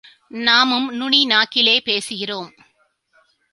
நாமும் 0.27 0.89
நுனி 0.89 1.27
நாக்கிலே 1.27 1.77
பேசுகிறோம். 1.85 2.49